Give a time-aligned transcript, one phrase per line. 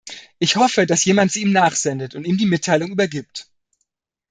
[0.39, 3.51] Ich hoffe, dass jemand sie ihm nachsendet und ihm die Mitteilung übergibt.